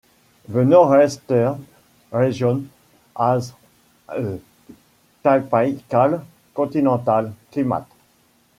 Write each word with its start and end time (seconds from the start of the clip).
The 0.49 0.65
north-eastern 0.65 1.67
region 2.11 2.71
has 3.15 3.53
a 4.09 4.39
typical 5.23 6.25
continental 6.55 7.35
climate. 7.51 7.85